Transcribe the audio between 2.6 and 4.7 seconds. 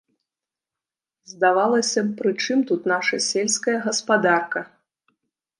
тут наша сельская гаспадарка.